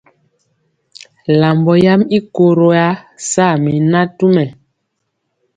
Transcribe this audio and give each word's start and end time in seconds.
Lambɔ 1.39 1.73
yam 1.85 2.01
i 2.17 2.19
koro 2.35 2.69
ya 2.79 2.87
saa 3.31 3.53
mi 3.63 3.71
natumɛ. 3.91 4.45